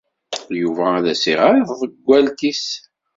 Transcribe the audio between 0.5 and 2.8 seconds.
Yuba ad as-iɣer i tḍewwalt-nnes.